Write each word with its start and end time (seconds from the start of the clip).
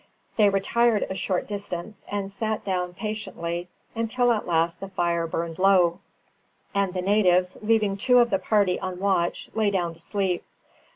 They 0.35 0.49
retired 0.49 1.05
a 1.07 1.13
short 1.13 1.47
distance, 1.47 2.05
and 2.09 2.31
sat 2.31 2.65
down 2.65 2.95
patiently 2.95 3.69
until 3.93 4.31
at 4.31 4.47
last 4.47 4.79
the 4.79 4.89
fire 4.89 5.27
burned 5.27 5.59
low, 5.59 5.99
and 6.73 6.91
the 6.91 7.03
natives, 7.03 7.55
leaving 7.61 7.97
two 7.97 8.17
of 8.17 8.31
the 8.31 8.39
party 8.39 8.79
on 8.79 8.97
watch, 8.97 9.51
lay 9.53 9.69
down 9.69 9.93
to 9.93 9.99
sleep. 9.99 10.43